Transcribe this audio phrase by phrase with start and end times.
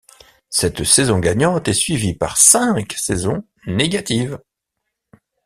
[0.49, 4.39] Cette saison gagnante est suivie par cinq saisons négatives.